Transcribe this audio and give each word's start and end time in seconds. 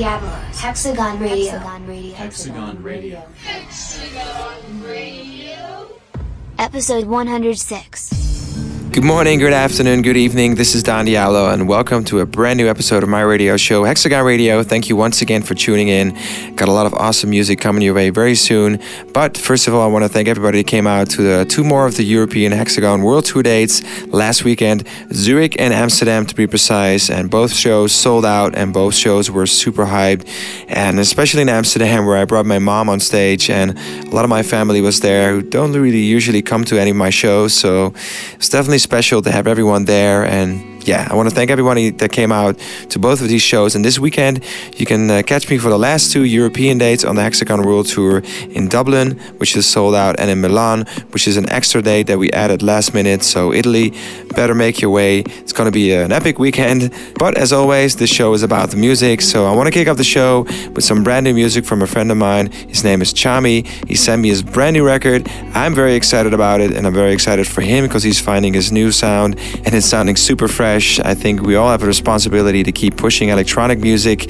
Don 0.00 0.08
Diablo, 0.08 0.30
Hexagon 0.54 1.20
Radio. 1.20 1.58
Hexagon 2.14 2.82
Radio. 2.82 3.22
Episode 6.58 7.04
106. 7.04 8.19
Good 8.92 9.04
morning, 9.04 9.38
good 9.38 9.52
afternoon, 9.52 10.02
good 10.02 10.16
evening. 10.16 10.56
This 10.56 10.74
is 10.74 10.82
Don 10.82 11.04
Diablo, 11.04 11.48
and 11.48 11.68
welcome 11.68 12.02
to 12.06 12.18
a 12.18 12.26
brand 12.26 12.56
new 12.56 12.68
episode 12.68 13.04
of 13.04 13.08
my 13.08 13.20
radio 13.20 13.56
show, 13.56 13.84
Hexagon 13.84 14.24
Radio. 14.24 14.64
Thank 14.64 14.88
you 14.88 14.96
once 14.96 15.22
again 15.22 15.44
for 15.44 15.54
tuning 15.54 15.86
in. 15.86 16.18
Got 16.56 16.66
a 16.66 16.72
lot 16.72 16.86
of 16.86 16.94
awesome 16.94 17.30
music 17.30 17.60
coming 17.60 17.82
your 17.82 17.94
way 17.94 18.10
very 18.10 18.34
soon. 18.34 18.80
But 19.14 19.38
first 19.38 19.68
of 19.68 19.74
all, 19.74 19.82
I 19.82 19.86
want 19.86 20.02
to 20.02 20.08
thank 20.08 20.26
everybody 20.26 20.58
that 20.62 20.66
came 20.66 20.88
out 20.88 21.08
to 21.10 21.22
the 21.22 21.44
two 21.44 21.62
more 21.62 21.86
of 21.86 21.98
the 21.98 22.02
European 22.02 22.50
Hexagon 22.50 23.02
World 23.02 23.26
Tour 23.26 23.44
dates 23.44 23.80
last 24.08 24.42
weekend, 24.42 24.88
Zurich 25.12 25.54
and 25.60 25.72
Amsterdam 25.72 26.26
to 26.26 26.34
be 26.34 26.48
precise. 26.48 27.08
And 27.10 27.30
both 27.30 27.52
shows 27.52 27.92
sold 27.92 28.24
out, 28.24 28.56
and 28.56 28.74
both 28.74 28.96
shows 28.96 29.30
were 29.30 29.46
super 29.46 29.86
hyped. 29.86 30.26
And 30.66 30.98
especially 30.98 31.42
in 31.42 31.48
Amsterdam, 31.48 32.06
where 32.06 32.16
I 32.16 32.24
brought 32.24 32.44
my 32.44 32.58
mom 32.58 32.88
on 32.88 32.98
stage, 32.98 33.50
and 33.50 33.78
a 33.78 34.10
lot 34.10 34.24
of 34.24 34.30
my 34.30 34.42
family 34.42 34.80
was 34.80 34.98
there 34.98 35.30
who 35.34 35.42
don't 35.42 35.72
really 35.74 36.02
usually 36.02 36.42
come 36.42 36.64
to 36.64 36.76
any 36.80 36.90
of 36.90 36.96
my 36.96 37.10
shows. 37.10 37.54
So 37.54 37.94
it's 38.34 38.48
definitely 38.48 38.79
special 38.80 39.22
to 39.22 39.30
have 39.30 39.46
everyone 39.46 39.84
there 39.84 40.24
and 40.24 40.79
yeah, 40.84 41.08
I 41.10 41.14
want 41.14 41.28
to 41.28 41.34
thank 41.34 41.50
everybody 41.50 41.90
that 41.90 42.12
came 42.12 42.32
out 42.32 42.58
to 42.90 42.98
both 42.98 43.20
of 43.20 43.28
these 43.28 43.42
shows. 43.42 43.74
And 43.74 43.84
this 43.84 43.98
weekend, 43.98 44.44
you 44.76 44.86
can 44.86 45.10
uh, 45.10 45.22
catch 45.24 45.48
me 45.50 45.58
for 45.58 45.68
the 45.68 45.78
last 45.78 46.12
two 46.12 46.24
European 46.24 46.78
dates 46.78 47.04
on 47.04 47.16
the 47.16 47.22
Hexagon 47.22 47.62
World 47.62 47.86
Tour 47.86 48.22
in 48.50 48.68
Dublin, 48.68 49.18
which 49.38 49.56
is 49.56 49.66
sold 49.66 49.94
out, 49.94 50.18
and 50.18 50.30
in 50.30 50.40
Milan, 50.40 50.86
which 51.10 51.26
is 51.28 51.36
an 51.36 51.48
extra 51.50 51.82
date 51.82 52.06
that 52.06 52.18
we 52.18 52.30
added 52.32 52.62
last 52.62 52.94
minute. 52.94 53.22
So, 53.22 53.52
Italy, 53.52 53.92
better 54.34 54.54
make 54.54 54.80
your 54.80 54.90
way. 54.90 55.20
It's 55.20 55.52
going 55.52 55.66
to 55.66 55.72
be 55.72 55.92
an 55.92 56.12
epic 56.12 56.38
weekend. 56.38 56.92
But 57.18 57.36
as 57.36 57.52
always, 57.52 57.96
this 57.96 58.10
show 58.10 58.32
is 58.32 58.42
about 58.42 58.70
the 58.70 58.76
music. 58.76 59.20
So, 59.20 59.46
I 59.46 59.54
want 59.54 59.66
to 59.66 59.72
kick 59.72 59.88
off 59.88 59.96
the 59.96 60.04
show 60.04 60.42
with 60.74 60.84
some 60.84 61.04
brand 61.04 61.24
new 61.24 61.34
music 61.34 61.64
from 61.64 61.82
a 61.82 61.86
friend 61.86 62.10
of 62.10 62.16
mine. 62.16 62.50
His 62.50 62.84
name 62.84 63.02
is 63.02 63.12
Chami. 63.12 63.66
He 63.88 63.94
sent 63.94 64.22
me 64.22 64.28
his 64.28 64.42
brand 64.42 64.74
new 64.74 64.86
record. 64.86 65.28
I'm 65.54 65.74
very 65.74 65.94
excited 65.94 66.32
about 66.32 66.60
it, 66.60 66.72
and 66.72 66.86
I'm 66.86 66.94
very 66.94 67.12
excited 67.12 67.46
for 67.46 67.60
him 67.60 67.84
because 67.84 68.02
he's 68.02 68.20
finding 68.20 68.54
his 68.54 68.72
new 68.72 68.90
sound 68.92 69.38
and 69.64 69.74
it's 69.74 69.86
sounding 69.86 70.16
super 70.16 70.48
fresh. 70.48 70.69
I 70.70 71.14
think 71.14 71.42
we 71.42 71.56
all 71.56 71.68
have 71.68 71.82
a 71.82 71.86
responsibility 71.86 72.62
to 72.62 72.70
keep 72.70 72.96
pushing 72.96 73.30
electronic 73.30 73.80
music 73.80 74.20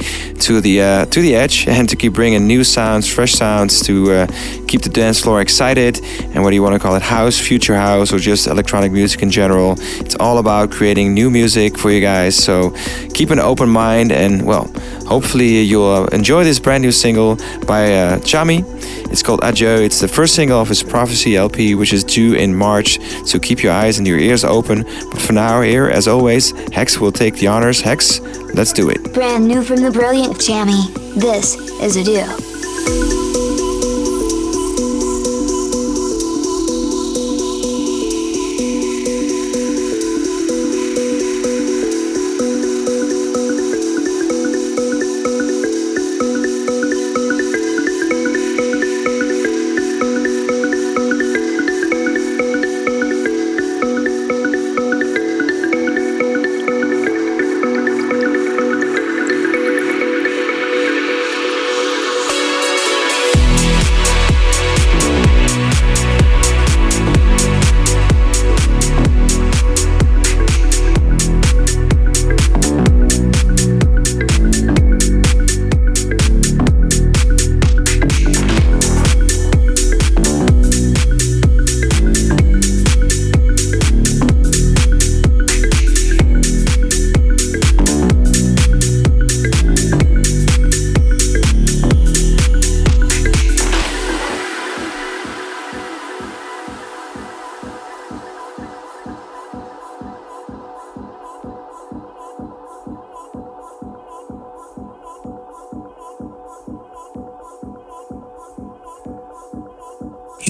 to 0.47 0.60
the 0.62 0.80
uh, 0.80 1.06
to 1.06 1.20
the 1.20 1.34
edge 1.34 1.69
and 1.77 1.86
to 1.88 1.97
keep 1.97 2.14
bringing 2.14 2.47
new 2.47 2.64
sounds, 2.64 3.06
fresh 3.06 3.32
sounds 3.32 3.82
to 3.82 4.12
uh, 4.12 4.27
keep 4.66 4.80
the 4.80 4.88
dance 4.88 5.20
floor 5.20 5.42
excited. 5.42 6.00
And 6.32 6.42
whether 6.42 6.55
you 6.55 6.62
want 6.62 6.74
to 6.74 6.78
call 6.78 6.97
it 6.97 7.02
house, 7.02 7.38
future 7.38 7.77
house, 7.77 8.10
or 8.12 8.19
just 8.19 8.47
electronic 8.47 8.91
music 8.91 9.22
in 9.22 9.31
general, 9.31 9.75
it's 10.00 10.14
all 10.14 10.38
about 10.38 10.70
creating 10.70 11.12
new 11.12 11.31
music 11.31 11.76
for 11.76 11.91
you 11.91 12.00
guys. 12.00 12.34
So 12.34 12.70
keep 13.12 13.31
an 13.31 13.38
open 13.38 13.69
mind 13.69 14.12
and 14.12 14.47
well, 14.47 14.72
hopefully 15.06 15.60
you'll 15.60 16.06
enjoy 16.09 16.44
this 16.44 16.59
brand 16.59 16.82
new 16.82 16.93
single 16.93 17.37
by 17.66 17.82
uh, 17.93 18.19
Chami. 18.20 18.64
It's 19.10 19.25
called 19.25 19.41
Adieu. 19.43 19.82
It's 19.82 20.00
the 20.00 20.06
first 20.06 20.37
single 20.37 20.60
of 20.60 20.69
his 20.69 20.84
Prophecy 20.84 21.37
LP, 21.37 21.75
which 21.75 21.93
is 21.93 22.04
due 22.04 22.34
in 22.34 22.54
March. 22.54 23.00
So 23.26 23.41
keep 23.41 23.60
your 23.60 23.72
eyes 23.72 23.98
and 23.98 24.06
your 24.06 24.20
ears 24.20 24.44
open. 24.44 24.84
But 25.10 25.19
for 25.20 25.32
now, 25.32 25.62
here, 25.62 25.88
as 25.88 26.06
always, 26.06 26.29
Hex 26.30 27.00
will 27.00 27.10
take 27.10 27.34
the 27.34 27.48
honors. 27.48 27.80
Hex, 27.80 28.20
let's 28.54 28.72
do 28.72 28.88
it. 28.88 29.12
Brand 29.12 29.48
new 29.48 29.64
from 29.64 29.82
the 29.82 29.91
brilliant 29.91 30.36
Chami. 30.36 30.94
This 31.16 31.56
is 31.82 31.96
Adieu. 31.96 33.39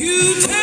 You 0.00 0.59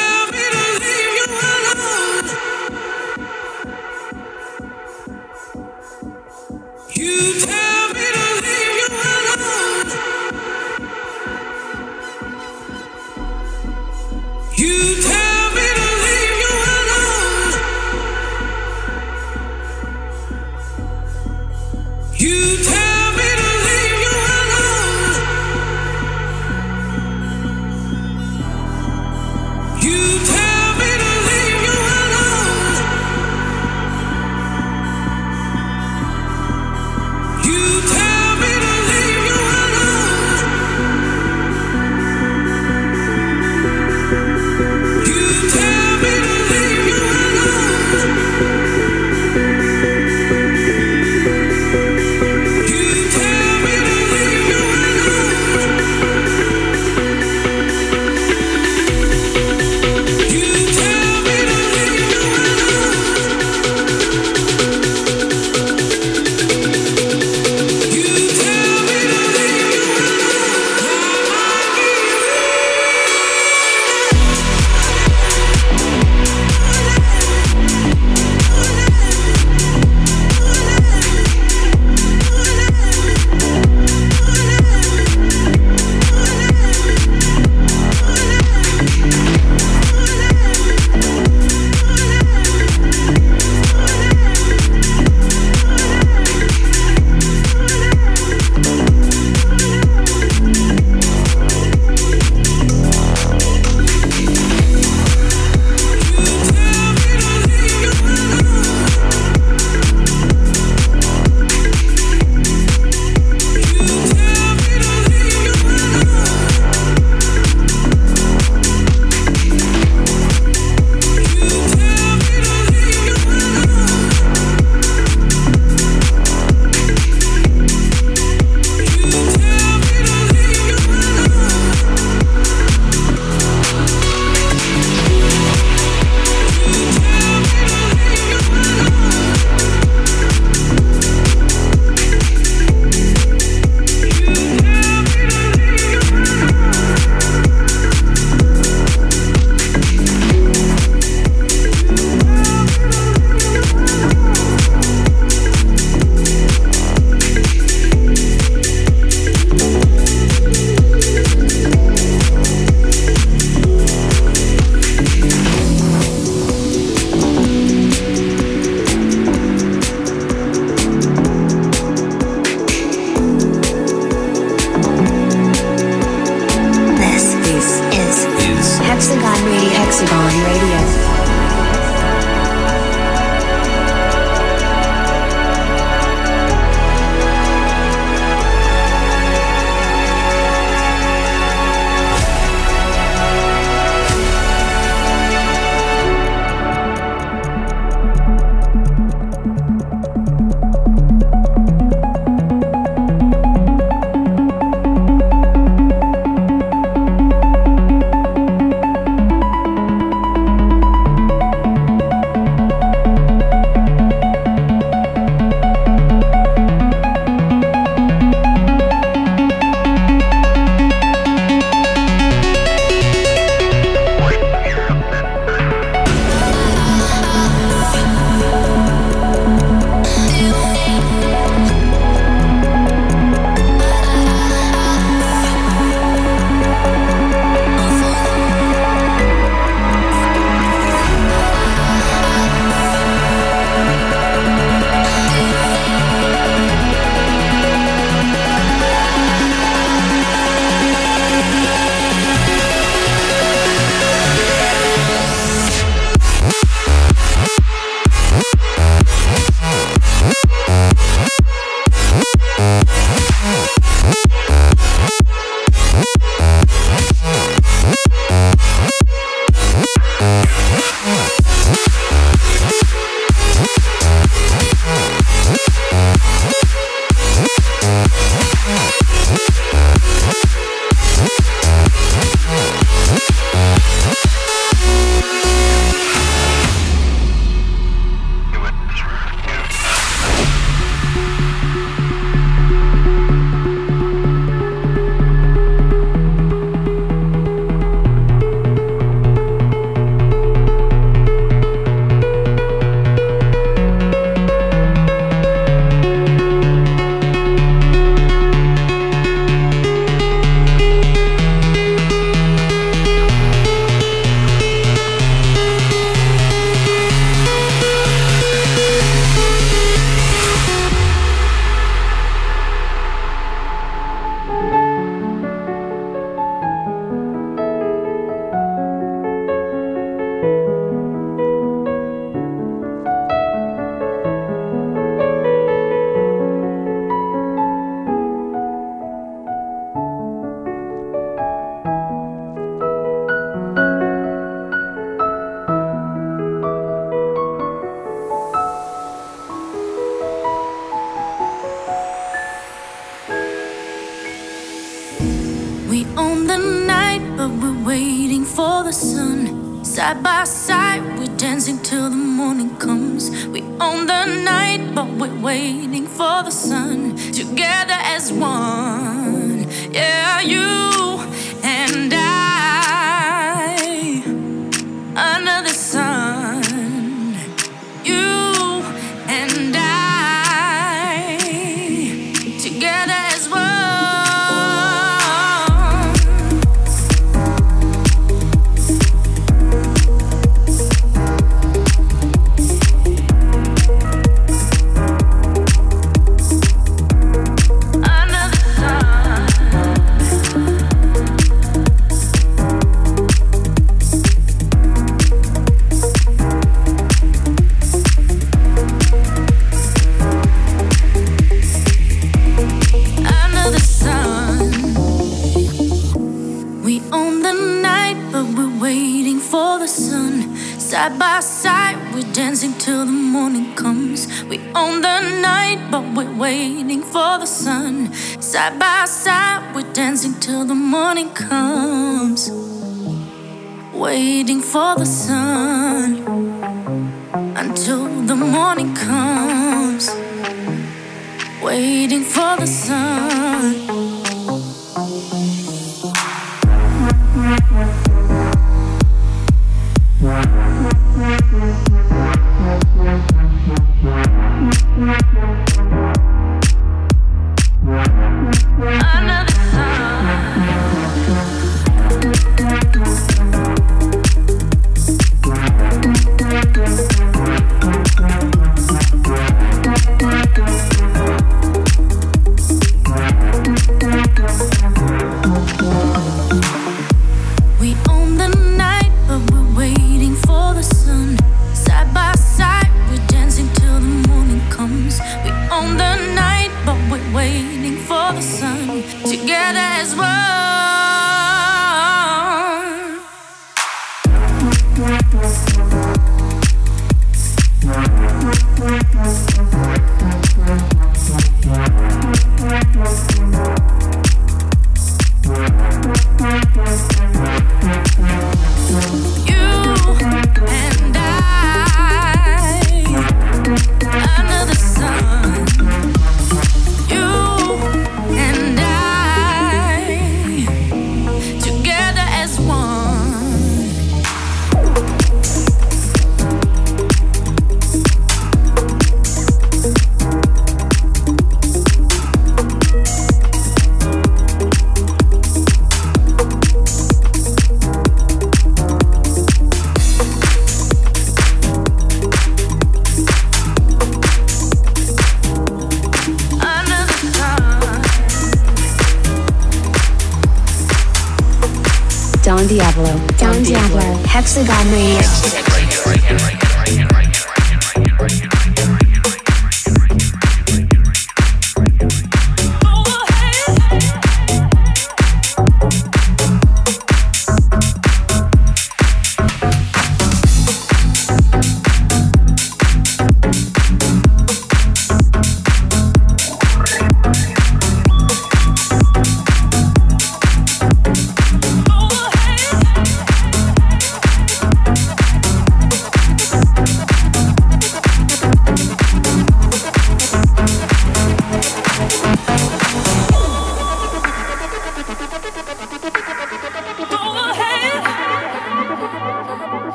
waiting 365.47 366.06
for 366.06 366.44
the 366.44 366.51
sun. 366.51 367.16
Together 367.31 367.97
as 368.16 368.33
one. 368.33 369.06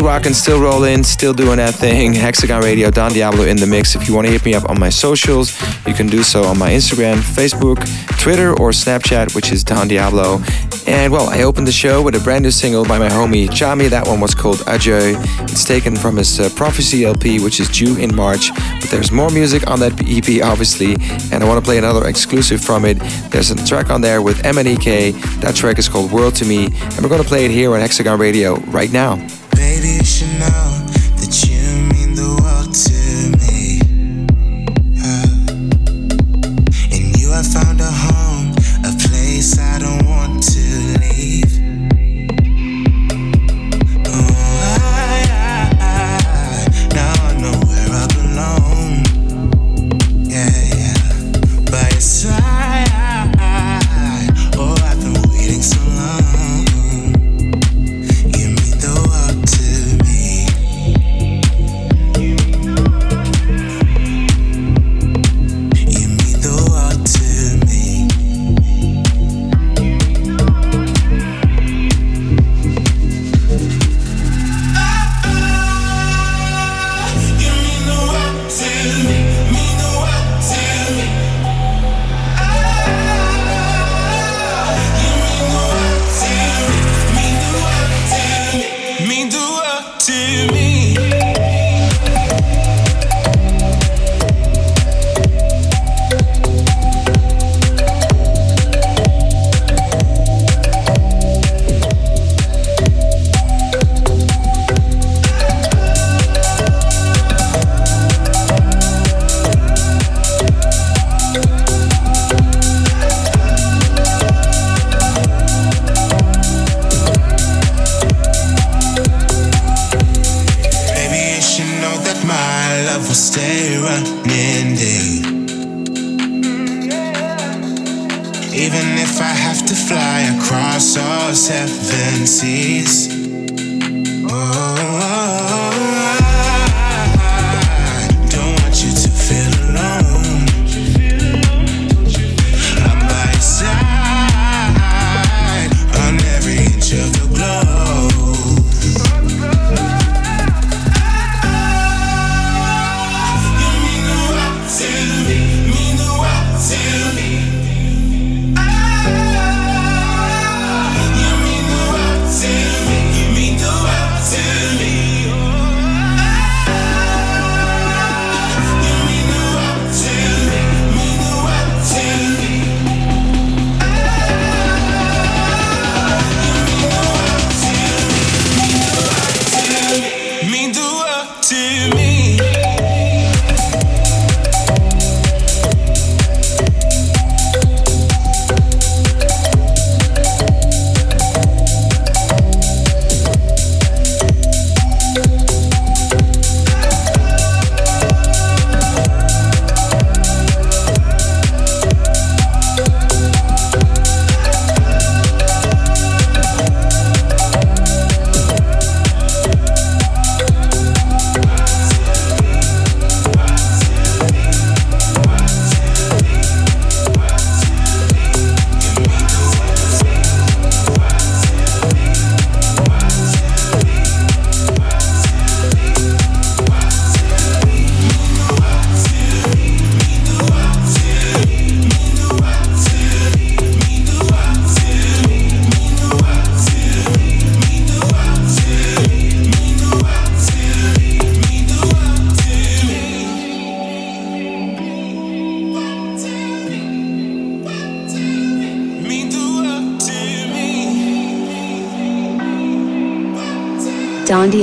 Still 0.00 0.08
rocking, 0.08 0.32
still 0.32 0.62
rolling, 0.62 1.04
still 1.04 1.34
doing 1.34 1.58
that 1.58 1.74
thing. 1.74 2.14
Hexagon 2.14 2.62
Radio, 2.62 2.90
Don 2.90 3.12
Diablo 3.12 3.44
in 3.44 3.58
the 3.58 3.66
mix. 3.66 3.94
If 3.94 4.08
you 4.08 4.14
want 4.14 4.26
to 4.28 4.32
hit 4.32 4.42
me 4.46 4.54
up 4.54 4.66
on 4.70 4.80
my 4.80 4.88
socials, 4.88 5.60
you 5.86 5.92
can 5.92 6.06
do 6.06 6.22
so 6.22 6.44
on 6.44 6.58
my 6.58 6.70
Instagram, 6.70 7.16
Facebook, 7.16 7.76
Twitter, 8.18 8.58
or 8.58 8.70
Snapchat, 8.70 9.34
which 9.34 9.52
is 9.52 9.62
Don 9.62 9.88
Diablo. 9.88 10.40
And 10.86 11.12
well, 11.12 11.28
I 11.28 11.42
opened 11.42 11.66
the 11.66 11.72
show 11.72 12.00
with 12.00 12.14
a 12.14 12.20
brand 12.20 12.44
new 12.44 12.50
single 12.50 12.82
by 12.86 12.98
my 12.98 13.10
homie 13.10 13.46
Chami. 13.46 13.90
That 13.90 14.06
one 14.06 14.20
was 14.20 14.34
called 14.34 14.62
Adieu. 14.66 15.16
It's 15.42 15.64
taken 15.64 15.94
from 15.94 16.16
his 16.16 16.40
uh, 16.40 16.48
Prophecy 16.56 17.04
LP, 17.04 17.38
which 17.38 17.60
is 17.60 17.68
due 17.68 17.98
in 17.98 18.16
March. 18.16 18.54
But 18.80 18.88
there's 18.88 19.12
more 19.12 19.28
music 19.28 19.68
on 19.68 19.80
that 19.80 19.92
EP, 20.08 20.42
obviously, 20.42 20.94
and 21.30 21.44
I 21.44 21.46
want 21.46 21.62
to 21.62 21.68
play 21.68 21.76
another 21.76 22.08
exclusive 22.08 22.62
from 22.62 22.86
it. 22.86 22.98
There's 23.30 23.50
a 23.50 23.66
track 23.66 23.90
on 23.90 24.00
there 24.00 24.22
with 24.22 24.38
MNEK. 24.44 25.40
That 25.42 25.56
track 25.56 25.78
is 25.78 25.90
called 25.90 26.10
World 26.10 26.36
to 26.36 26.46
Me, 26.46 26.64
and 26.64 27.02
we're 27.02 27.10
going 27.10 27.22
to 27.22 27.28
play 27.28 27.44
it 27.44 27.50
here 27.50 27.74
on 27.74 27.80
Hexagon 27.80 28.18
Radio 28.18 28.56
right 28.60 28.90
now. 28.90 29.18
Baby, 30.40 30.79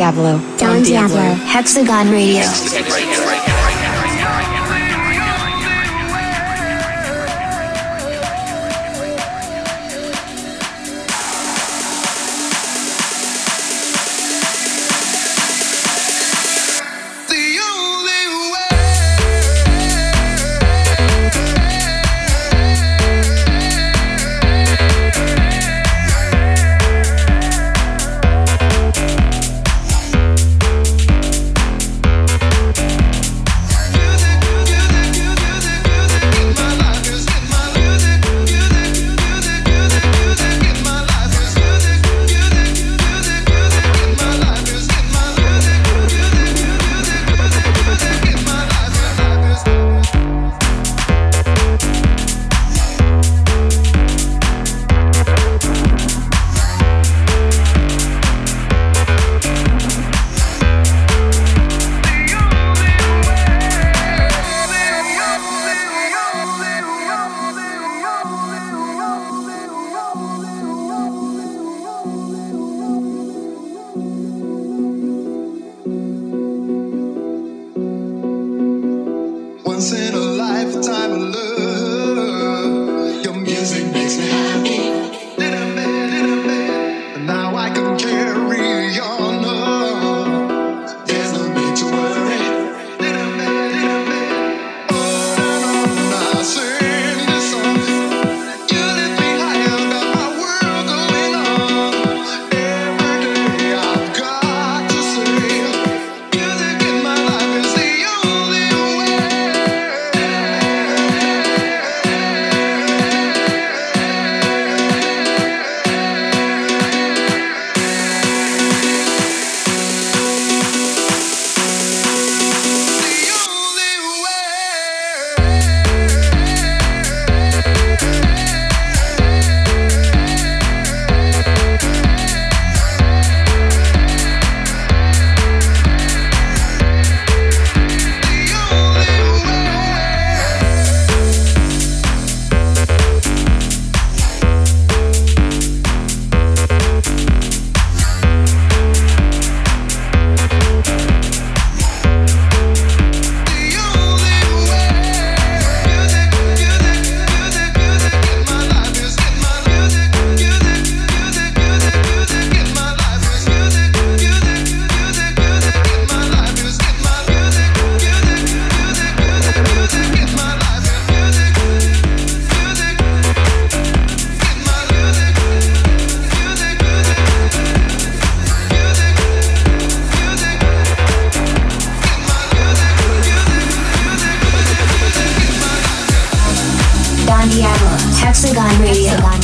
Diablo. 0.07 0.39
Don 0.57 0.83
Diablo, 0.83 1.35
Hexagon 1.53 2.09
Radio. 2.09 3.26
sunset 79.79 80.16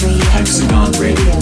Hexagon 0.01 0.91
Radio. 0.99 1.33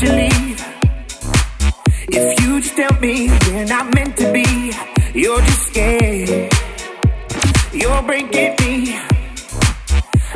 to 0.00 0.12
leave. 0.12 0.60
If 2.08 2.40
you 2.40 2.60
just 2.60 2.76
tell 2.76 2.92
me 3.00 3.30
we're 3.46 3.64
not 3.64 3.94
meant 3.94 4.16
to 4.18 4.30
be, 4.30 4.72
you're 5.18 5.40
just 5.40 5.68
scared. 5.68 6.52
You're 7.72 8.02
breaking 8.02 8.56
me. 8.60 8.98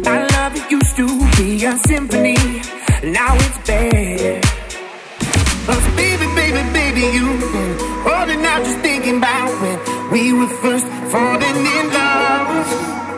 I 0.07 0.27
love 0.33 0.57
it 0.57 0.71
used 0.71 0.97
to 0.97 1.07
be 1.37 1.65
a 1.67 1.77
symphony, 1.77 2.37
now 3.05 3.35
it's 3.35 3.59
bad. 3.67 4.43
Cause 5.67 5.87
baby, 5.95 6.27
baby, 6.35 6.63
baby, 6.73 7.05
you've 7.17 7.41
been 7.53 7.77
holding 8.09 8.45
out 8.47 8.65
just 8.65 8.79
thinking 8.81 9.19
about 9.19 9.51
when 9.61 10.11
we 10.11 10.33
were 10.33 10.49
first 10.63 10.87
falling 11.13 11.67
in 11.77 11.87
love. 11.93 13.10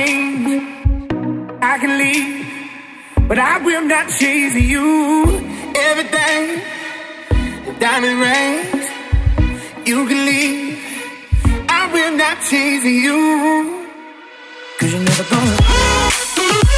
I 0.00 1.78
can 1.80 1.98
leave, 1.98 2.46
but 3.28 3.38
I 3.38 3.58
will 3.58 3.82
not 3.82 4.08
chase 4.08 4.54
you. 4.54 5.22
Everything, 5.74 6.62
the 7.66 7.72
diamond 7.80 8.20
rings, 8.20 8.86
you 9.88 10.06
can 10.06 10.24
leave. 10.24 10.78
I 11.68 11.92
will 11.92 12.16
not 12.16 12.36
chase 12.48 12.84
you, 12.84 13.86
cause 14.78 14.92
you're 14.92 15.02
never 15.02 15.24
gonna. 15.34 16.77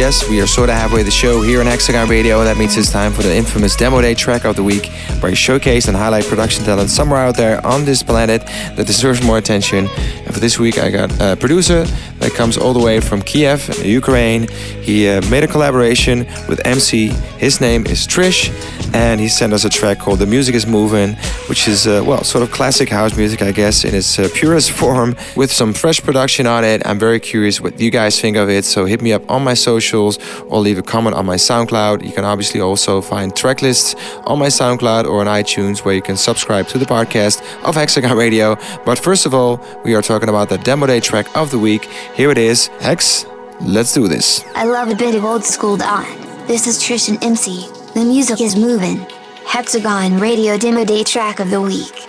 Yes, 0.00 0.26
we 0.30 0.40
are 0.40 0.46
sort 0.46 0.70
of 0.70 0.76
halfway 0.76 1.02
the 1.02 1.10
show 1.10 1.42
here 1.42 1.60
on 1.60 1.66
Hexagon 1.66 2.08
Radio. 2.08 2.42
That 2.42 2.56
means 2.56 2.74
it's 2.78 2.90
time 2.90 3.12
for 3.12 3.22
the 3.22 3.36
infamous 3.36 3.76
Demo 3.76 4.00
Day 4.00 4.14
track 4.14 4.46
of 4.46 4.56
the 4.56 4.64
week, 4.64 4.86
where 5.20 5.30
I 5.30 5.34
showcase 5.34 5.88
and 5.88 5.96
highlight 5.96 6.24
production 6.24 6.64
talent 6.64 6.88
somewhere 6.88 7.18
out 7.20 7.36
there 7.36 7.64
on 7.66 7.84
this 7.84 8.02
planet 8.02 8.40
that 8.76 8.86
deserves 8.86 9.22
more 9.22 9.36
attention. 9.36 9.88
And 10.24 10.32
for 10.32 10.40
this 10.40 10.58
week, 10.58 10.78
I 10.78 10.90
got 10.90 11.12
a 11.20 11.36
producer 11.36 11.84
that 12.20 12.32
comes 12.32 12.56
all 12.56 12.72
the 12.72 12.82
way 12.82 12.98
from 13.00 13.20
Kiev, 13.20 13.84
Ukraine. 13.84 14.48
He 14.80 15.06
uh, 15.06 15.20
made 15.28 15.44
a 15.44 15.46
collaboration 15.46 16.20
with 16.48 16.66
MC. 16.66 17.08
His 17.36 17.60
name 17.60 17.84
is 17.86 18.06
Trish, 18.06 18.48
and 18.94 19.20
he 19.20 19.28
sent 19.28 19.52
us 19.52 19.64
a 19.64 19.68
track 19.68 19.98
called 19.98 20.18
The 20.18 20.26
Music 20.26 20.54
is 20.54 20.66
Moving, 20.66 21.14
which 21.48 21.68
is, 21.68 21.86
uh, 21.86 22.02
well, 22.06 22.24
sort 22.24 22.42
of 22.42 22.50
classic 22.50 22.88
house 22.88 23.16
music, 23.16 23.42
I 23.42 23.52
guess, 23.52 23.84
in 23.84 23.94
its 23.94 24.18
uh, 24.18 24.28
purest 24.34 24.70
form 24.80 25.16
with 25.36 25.52
some 25.52 25.72
fresh 25.72 26.02
production 26.02 26.46
on 26.46 26.64
it. 26.64 26.82
I'm 26.86 26.98
very 26.98 27.20
curious 27.20 27.60
what 27.60 27.80
you 27.80 27.90
guys 27.90 28.20
think 28.20 28.36
of 28.36 28.48
it, 28.48 28.64
so 28.64 28.84
hit 28.84 29.02
me 29.02 29.12
up 29.12 29.28
on 29.30 29.42
my 29.44 29.54
socials 29.54 30.18
or 30.42 30.60
leave 30.60 30.78
a 30.78 30.82
comment 30.82 31.14
on 31.16 31.26
my 31.26 31.36
SoundCloud. 31.36 32.04
You 32.04 32.12
can 32.12 32.24
obviously 32.24 32.60
also 32.60 33.00
find 33.00 33.34
track 33.34 33.62
lists 33.62 33.94
on 34.24 34.38
my 34.38 34.48
SoundCloud 34.48 35.04
or 35.04 35.20
on 35.20 35.26
iTunes 35.26 35.84
where 35.84 35.94
you 35.94 36.02
can 36.02 36.16
subscribe 36.16 36.66
to 36.68 36.78
the 36.78 36.86
podcast 36.86 37.40
of 37.64 37.74
Hexagon 37.74 38.16
Radio. 38.16 38.56
But 38.84 38.98
first 38.98 39.26
of 39.26 39.34
all, 39.34 39.60
we 39.84 39.94
are 39.94 40.02
talking 40.02 40.28
about 40.28 40.48
the 40.48 40.58
Demo 40.58 40.86
Day 40.86 41.00
track 41.00 41.26
of 41.36 41.50
the 41.50 41.58
week. 41.58 41.84
Here 42.14 42.30
it 42.30 42.38
is. 42.38 42.68
Hex, 42.80 43.26
let's 43.60 43.92
do 43.92 44.08
this. 44.08 44.44
I 44.54 44.64
love 44.64 44.88
a 44.88 44.94
bit 44.94 45.14
of 45.14 45.24
old 45.24 45.44
school 45.44 45.76
Don. 45.76 46.04
This 46.46 46.66
is 46.66 46.78
Trish 46.78 47.08
and 47.08 47.22
MC. 47.22 47.79
The 47.94 48.04
music 48.04 48.40
is 48.40 48.54
moving. 48.54 48.98
Hexagon 49.44 50.20
Radio 50.20 50.56
Demo 50.56 50.84
Day 50.84 51.02
track 51.02 51.40
of 51.40 51.50
the 51.50 51.60
week. 51.60 52.06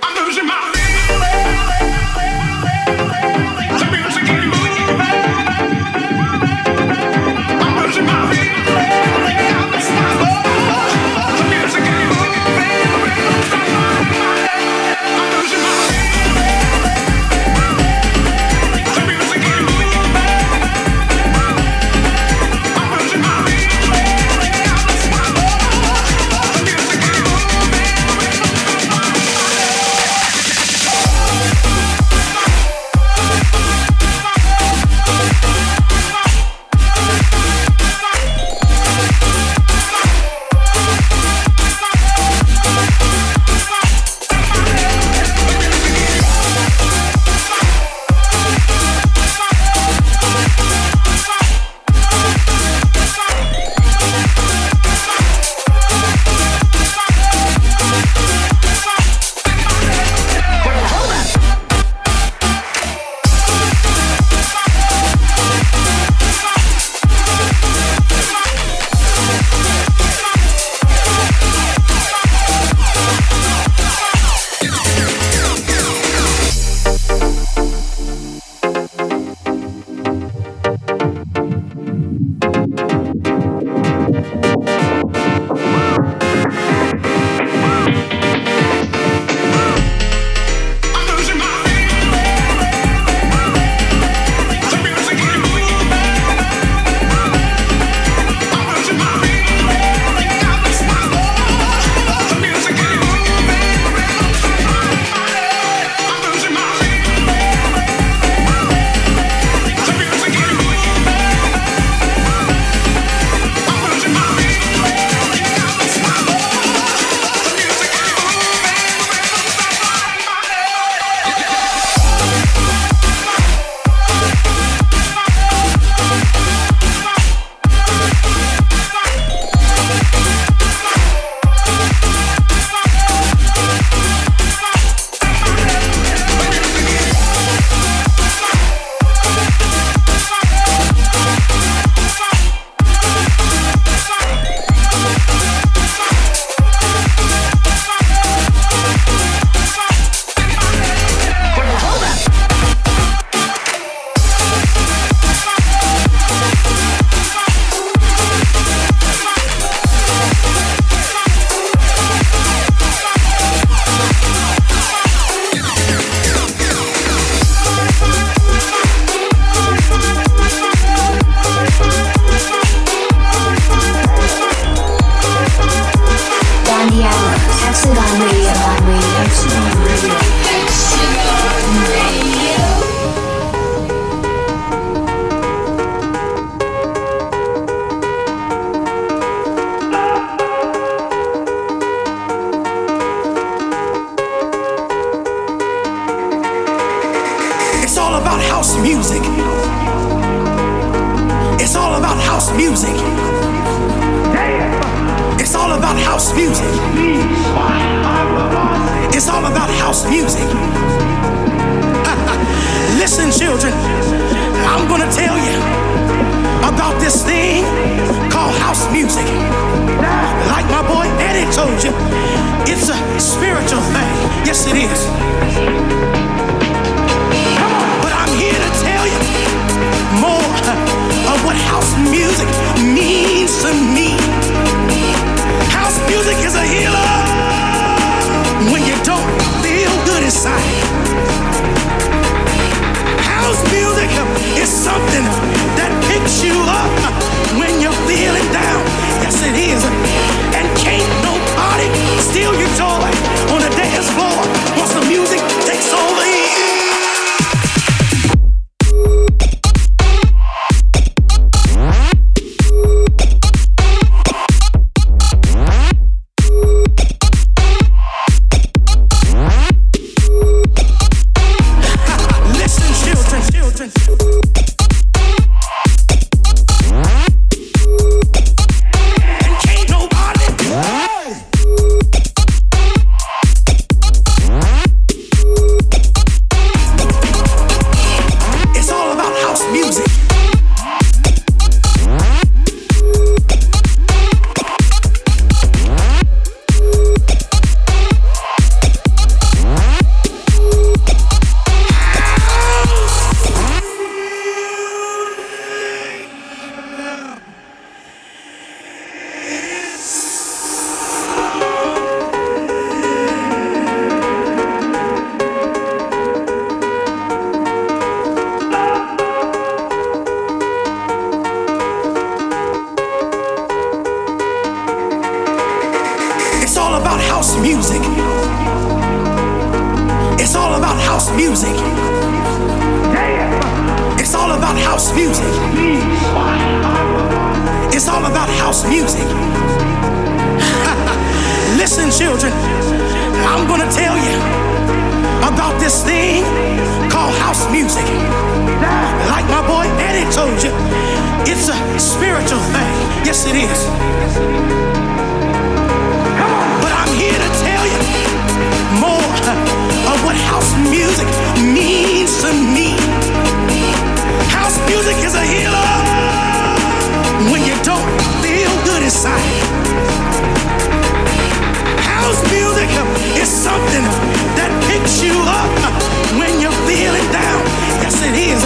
is. 378.50 378.64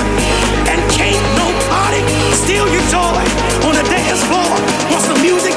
And 0.71 0.79
can't 0.91 1.19
nobody 1.35 2.01
steal 2.31 2.67
your 2.71 2.85
joy 2.87 3.23
on 3.67 3.73
the 3.75 3.83
dance 3.91 4.23
floor 4.23 4.51
once 4.91 5.07
the 5.07 5.19
music 5.21 5.54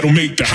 that'll 0.00 0.14
make 0.14 0.34
the 0.38 0.49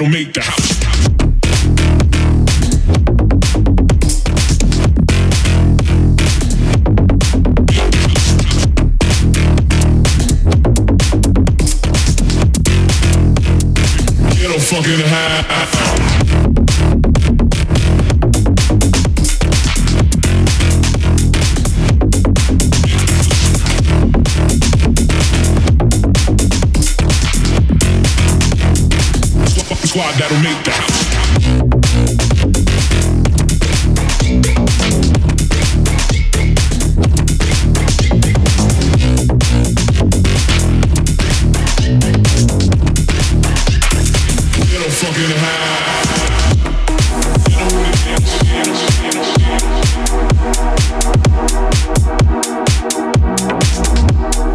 that'll 0.00 0.10
make 0.10 0.32
the 0.32 0.39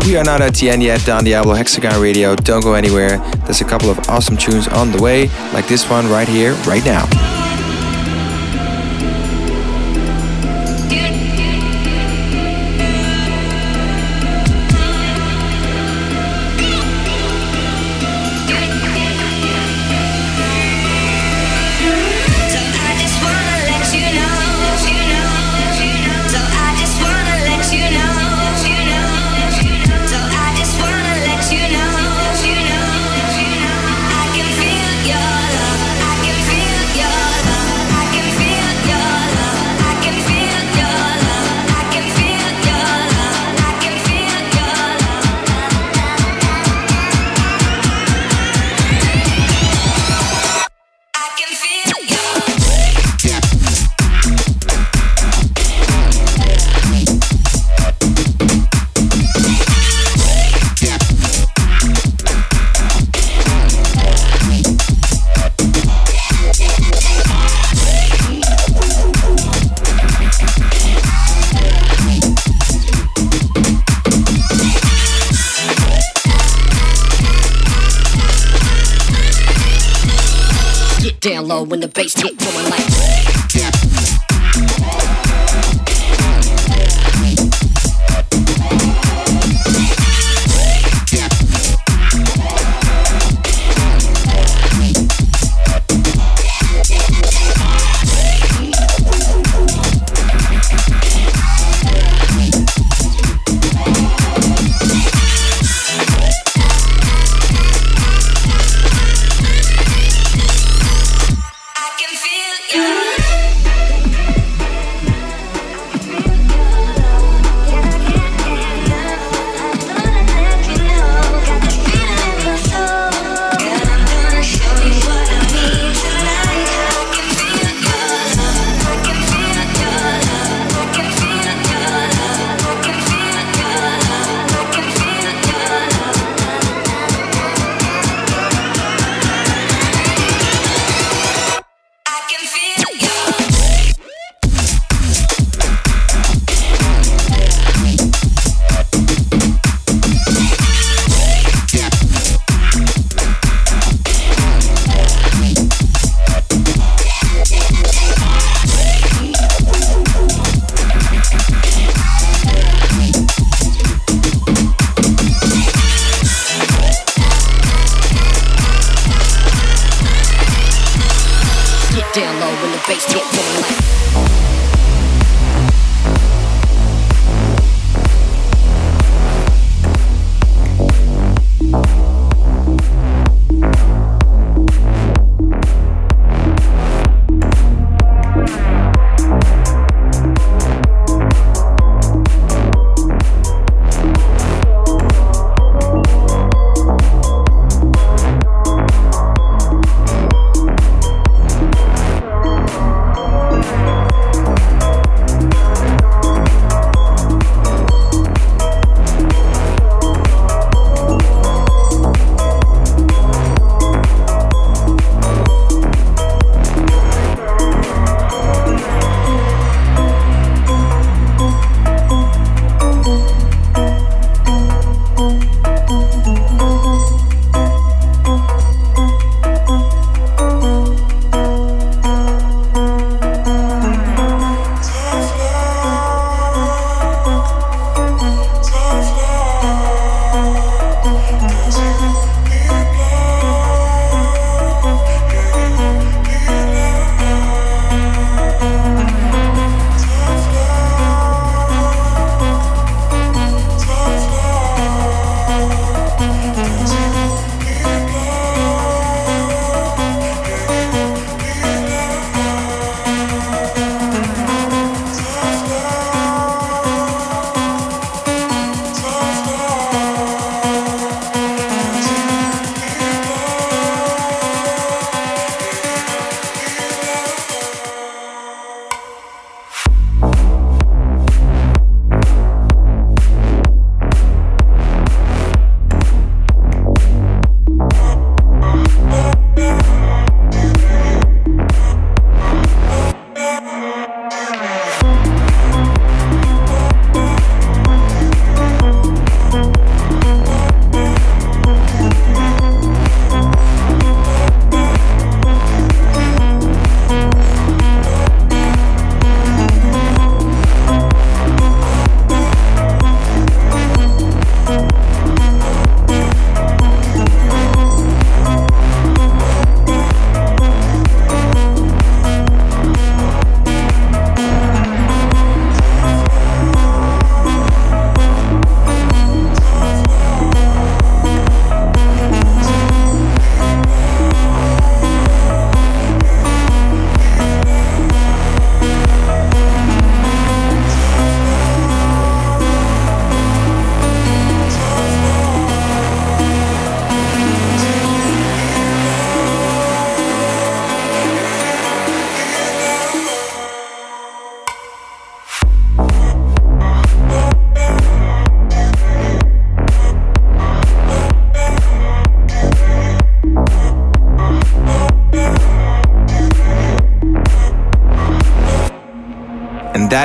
We 0.06 0.18
are 0.18 0.24
not 0.24 0.40
at 0.42 0.54
the 0.56 0.70
end 0.70 0.82
yet, 0.84 1.04
Don 1.06 1.24
Diablo 1.26 1.56
Hexagon 1.56 2.00
Radio. 2.00 2.36
Don't 2.36 2.64
go 2.64 2.74
anywhere. 2.76 3.18
There's 3.46 3.62
a 3.62 3.66
couple 3.66 3.90
of 3.90 4.00
awesome 4.08 4.38
tunes 4.38 4.68
on 4.68 4.92
the 4.92 5.02
way, 5.02 5.28
like 5.52 5.68
this 5.68 5.90
one 5.90 6.08
right 6.10 6.28
here, 6.28 6.54
right 6.66 6.86
now. 6.86 7.35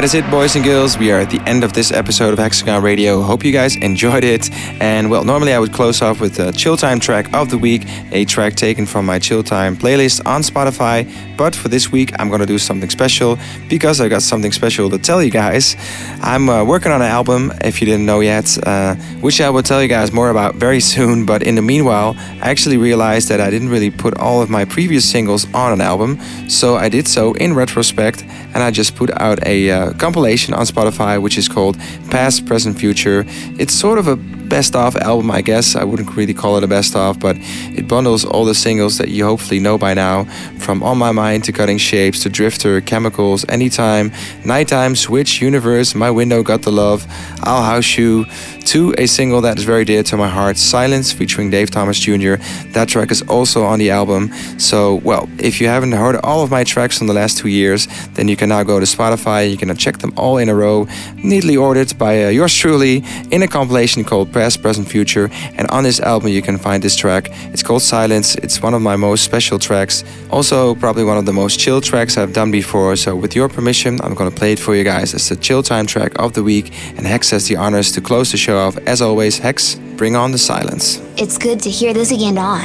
That 0.00 0.04
is 0.06 0.14
it, 0.14 0.30
boys 0.30 0.56
and 0.56 0.64
girls. 0.64 0.96
We 0.96 1.12
are 1.12 1.20
at 1.20 1.28
the 1.28 1.42
end 1.46 1.62
of 1.62 1.74
this 1.74 1.92
episode 1.92 2.32
of 2.32 2.38
Hexagon 2.38 2.82
Radio. 2.82 3.20
Hope 3.20 3.44
you 3.44 3.52
guys 3.52 3.76
enjoyed 3.76 4.24
it. 4.24 4.50
And 4.80 5.10
well, 5.10 5.24
normally 5.24 5.52
I 5.52 5.58
would 5.58 5.74
close 5.74 6.00
off 6.00 6.22
with 6.22 6.36
the 6.36 6.52
Chill 6.52 6.78
Time 6.78 6.98
track 7.00 7.30
of 7.34 7.50
the 7.50 7.58
week, 7.58 7.82
a 8.10 8.24
track 8.24 8.54
taken 8.54 8.86
from 8.86 9.04
my 9.04 9.18
Chill 9.18 9.42
Time 9.42 9.76
playlist 9.76 10.24
on 10.24 10.40
Spotify. 10.40 11.06
But 11.36 11.54
for 11.54 11.68
this 11.68 11.92
week, 11.92 12.18
I'm 12.18 12.30
gonna 12.30 12.46
do 12.46 12.56
something 12.56 12.88
special 12.88 13.38
because 13.68 14.00
I 14.00 14.08
got 14.08 14.22
something 14.22 14.52
special 14.52 14.88
to 14.88 14.98
tell 14.98 15.22
you 15.22 15.30
guys. 15.30 15.76
I'm 16.22 16.48
uh, 16.48 16.64
working 16.64 16.92
on 16.92 17.02
an 17.02 17.10
album, 17.10 17.52
if 17.62 17.82
you 17.82 17.86
didn't 17.86 18.06
know 18.06 18.20
yet, 18.20 18.56
uh, 18.66 18.94
which 19.20 19.42
I 19.42 19.50
will 19.50 19.62
tell 19.62 19.82
you 19.82 19.88
guys 19.88 20.12
more 20.12 20.30
about 20.30 20.54
very 20.54 20.80
soon. 20.94 21.26
But 21.26 21.42
in 21.42 21.56
the 21.56 21.62
meanwhile, 21.62 22.14
I 22.40 22.48
actually 22.48 22.78
realized 22.78 23.28
that 23.28 23.38
I 23.42 23.50
didn't 23.50 23.68
really 23.68 23.90
put 23.90 24.16
all 24.16 24.40
of 24.40 24.48
my 24.48 24.64
previous 24.64 25.04
singles 25.04 25.46
on 25.52 25.74
an 25.74 25.82
album. 25.82 26.18
So 26.48 26.76
I 26.76 26.88
did 26.88 27.06
so 27.06 27.34
in 27.34 27.52
retrospect 27.52 28.22
and 28.54 28.62
I 28.62 28.70
just 28.70 28.96
put 28.96 29.10
out 29.20 29.46
a 29.46 29.70
uh, 29.70 29.89
compilation 29.94 30.54
on 30.54 30.66
Spotify 30.66 31.20
which 31.20 31.38
is 31.38 31.48
called 31.48 31.78
Past, 32.10 32.46
Present, 32.46 32.78
Future. 32.78 33.24
It's 33.58 33.74
sort 33.74 33.98
of 33.98 34.08
a 34.08 34.16
best 34.50 34.74
of 34.74 34.96
album, 34.96 35.30
I 35.30 35.40
guess. 35.40 35.76
I 35.76 35.84
wouldn't 35.84 36.14
really 36.16 36.34
call 36.34 36.58
it 36.58 36.64
a 36.64 36.68
best 36.68 36.94
of, 36.96 37.20
but 37.20 37.36
it 37.38 37.88
bundles 37.88 38.24
all 38.24 38.44
the 38.44 38.54
singles 38.54 38.98
that 38.98 39.08
you 39.08 39.24
hopefully 39.24 39.60
know 39.60 39.78
by 39.78 39.94
now 39.94 40.24
from 40.58 40.82
On 40.82 40.98
My 40.98 41.12
Mind 41.12 41.44
to 41.44 41.52
Cutting 41.52 41.78
Shapes 41.78 42.20
to 42.24 42.28
Drifter, 42.28 42.80
Chemicals, 42.80 43.46
Anytime, 43.48 44.12
Nighttime, 44.44 44.96
Switch, 44.96 45.40
Universe, 45.40 45.94
My 45.94 46.10
Window 46.10 46.42
Got 46.42 46.62
the 46.62 46.72
Love, 46.72 47.06
I'll 47.42 47.62
House 47.62 47.96
You, 47.96 48.26
to 48.66 48.94
a 48.98 49.06
single 49.06 49.40
that 49.40 49.58
is 49.58 49.64
very 49.64 49.84
dear 49.84 50.02
to 50.02 50.16
my 50.16 50.28
heart, 50.28 50.56
Silence, 50.56 51.12
featuring 51.12 51.50
Dave 51.50 51.70
Thomas 51.70 51.98
Jr. 51.98 52.36
That 52.72 52.88
track 52.88 53.10
is 53.10 53.22
also 53.22 53.64
on 53.64 53.78
the 53.78 53.90
album. 53.90 54.32
So, 54.58 54.96
well, 54.96 55.28
if 55.38 55.60
you 55.60 55.68
haven't 55.68 55.92
heard 55.92 56.16
all 56.16 56.42
of 56.42 56.50
my 56.50 56.64
tracks 56.64 56.98
from 56.98 57.06
the 57.06 57.14
last 57.14 57.38
two 57.38 57.48
years, 57.48 57.88
then 58.14 58.28
you 58.28 58.36
can 58.36 58.48
now 58.48 58.62
go 58.62 58.78
to 58.78 58.86
Spotify. 58.86 59.50
You 59.50 59.56
can 59.56 59.74
check 59.76 59.98
them 59.98 60.12
all 60.16 60.38
in 60.38 60.48
a 60.48 60.54
row, 60.54 60.86
neatly 61.16 61.56
ordered 61.56 61.96
by 61.98 62.24
uh, 62.24 62.28
yours 62.28 62.54
truly, 62.54 63.02
in 63.30 63.42
a 63.42 63.48
compilation 63.48 64.04
called 64.04 64.32
Past, 64.40 64.62
Present, 64.62 64.88
Future. 64.88 65.28
And 65.58 65.66
on 65.68 65.82
this 65.84 66.00
album, 66.00 66.28
you 66.28 66.40
can 66.40 66.56
find 66.56 66.82
this 66.82 66.96
track. 66.96 67.28
It's 67.52 67.62
called 67.62 67.82
Silence. 67.82 68.36
It's 68.36 68.62
one 68.62 68.72
of 68.72 68.80
my 68.80 68.96
most 68.96 69.22
special 69.22 69.58
tracks. 69.58 70.02
Also, 70.30 70.74
probably 70.76 71.04
one 71.04 71.18
of 71.18 71.26
the 71.26 71.36
most 71.42 71.60
chill 71.60 71.80
tracks 71.80 72.16
I've 72.16 72.32
done 72.32 72.50
before. 72.50 72.96
So, 72.96 73.14
with 73.14 73.36
your 73.36 73.48
permission, 73.50 74.00
I'm 74.02 74.14
gonna 74.14 74.30
play 74.40 74.52
it 74.52 74.58
for 74.58 74.74
you 74.74 74.84
guys. 74.84 75.12
It's 75.12 75.28
the 75.28 75.36
chill 75.36 75.62
time 75.62 75.86
track 75.86 76.12
of 76.18 76.32
the 76.32 76.42
week, 76.42 76.66
and 76.96 77.06
Hex 77.06 77.30
has 77.30 77.48
the 77.48 77.56
honors 77.56 77.92
to 77.92 78.00
close 78.00 78.32
the 78.32 78.38
show 78.38 78.56
off. 78.64 78.78
As 78.86 79.02
always, 79.02 79.38
Hex, 79.38 79.74
bring 80.00 80.16
on 80.16 80.32
the 80.32 80.38
silence. 80.38 81.00
It's 81.18 81.36
good 81.36 81.60
to 81.60 81.70
hear 81.70 81.92
this 81.92 82.10
again 82.10 82.38
on 82.38 82.62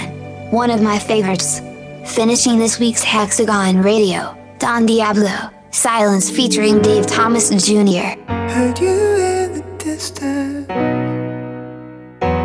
one 0.51 0.71
of 0.71 0.81
my 0.81 0.97
favorites. 0.97 1.59
Finishing 2.05 2.57
this 2.57 2.79
week's 2.79 3.03
Hexagon 3.03 3.81
Radio, 3.81 4.21
Don 4.59 4.85
Diablo, 4.85 5.35
Silence 5.71 6.29
featuring 6.29 6.81
Dave 6.81 7.05
Thomas 7.05 7.49
Jr. 7.49 8.15
Heard 8.53 8.79
you 8.79 8.97
in 9.33 9.47
the 9.57 9.65
distance, 9.77 10.67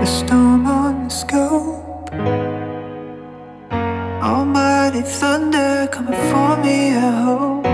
the 0.00 0.06
storm 0.06 0.66
on 0.66 1.04
the 1.04 1.10
scope. 1.10 2.10
Almighty 4.22 5.02
thunder 5.02 5.86
coming 5.92 6.18
for 6.30 6.56
me, 6.64 6.94
I 6.94 7.10
hope. 7.24 7.66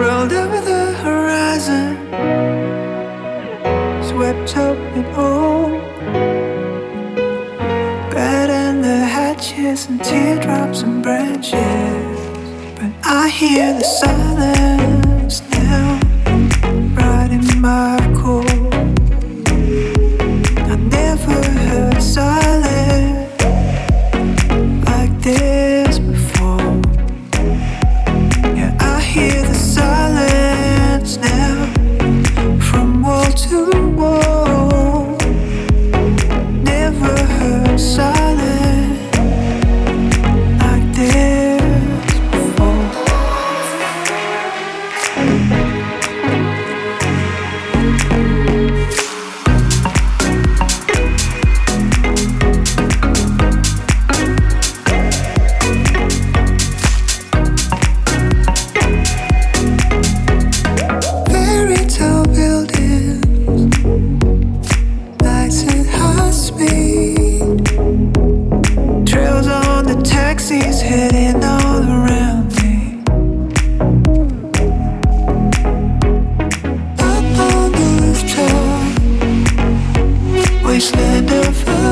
Rolled 0.00 0.32
over 0.32 0.60
the 0.60 0.84
horizon, 1.04 1.96
swept 4.02 4.56
up 4.56 4.78
in 4.96 5.04
hope. 5.14 5.80
Bed 8.10 8.50
and 8.50 8.82
the 8.82 8.98
hatches 9.16 9.86
and 9.86 10.02
teardrops 10.02 10.82
and 10.82 11.04
branches. 11.04 12.18
But 12.74 12.90
I 13.04 13.28
hear 13.28 13.74
the 13.74 13.84
silence 13.84 15.40
now, 15.52 16.00
right 16.96 17.30
in 17.30 17.60
my 17.60 18.07
core. 18.28 18.57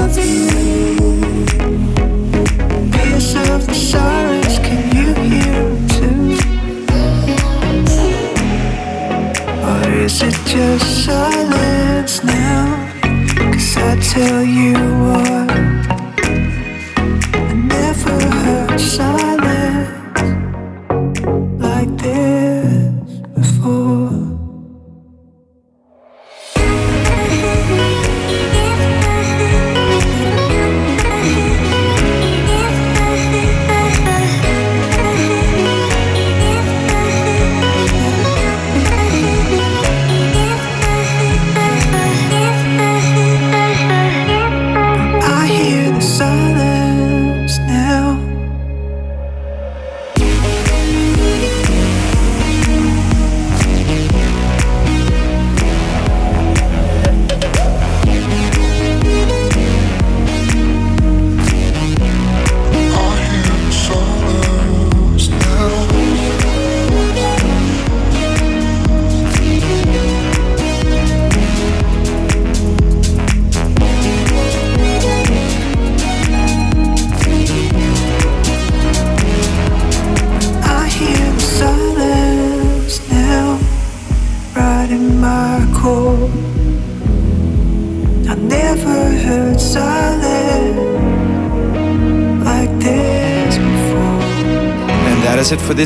Of 0.06 0.18
a 0.18 0.75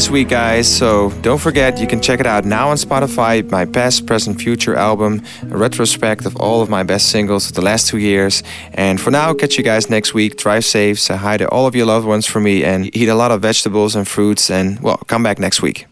this 0.00 0.08
week, 0.08 0.30
guys. 0.30 0.66
So 0.66 1.10
don't 1.20 1.42
forget, 1.42 1.78
you 1.78 1.86
can 1.86 2.00
check 2.00 2.20
it 2.20 2.26
out 2.26 2.46
now 2.46 2.70
on 2.70 2.78
Spotify. 2.78 3.44
My 3.50 3.66
past, 3.66 4.06
present, 4.06 4.40
future 4.40 4.74
album, 4.74 5.22
a 5.42 5.58
retrospect 5.58 6.24
of 6.24 6.36
all 6.36 6.62
of 6.62 6.70
my 6.70 6.82
best 6.82 7.10
singles 7.10 7.50
of 7.50 7.54
the 7.54 7.60
last 7.60 7.88
two 7.88 7.98
years. 7.98 8.42
And 8.72 8.98
for 8.98 9.10
now, 9.10 9.34
catch 9.34 9.58
you 9.58 9.62
guys 9.62 9.90
next 9.90 10.14
week. 10.14 10.38
Drive 10.38 10.64
safe, 10.64 10.98
say 10.98 11.16
hi 11.18 11.36
to 11.36 11.46
all 11.50 11.66
of 11.66 11.76
your 11.76 11.84
loved 11.84 12.06
ones 12.06 12.24
for 12.24 12.40
me, 12.40 12.64
and 12.64 12.96
eat 12.96 13.10
a 13.10 13.14
lot 13.14 13.30
of 13.30 13.42
vegetables 13.42 13.94
and 13.94 14.08
fruits. 14.08 14.50
And 14.50 14.80
well, 14.80 14.96
come 15.06 15.22
back 15.22 15.38
next 15.38 15.60
week. 15.60 15.86